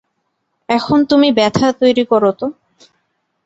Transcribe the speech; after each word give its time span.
এখন 0.69 0.99
তুমি 1.05 1.29
ব্যথা 1.31 1.67
তৈরি 1.81 2.03
কর 2.05 2.23
তো! 2.31 2.47